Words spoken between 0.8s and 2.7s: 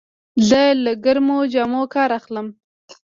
له ګرمو جامو کار اخلم.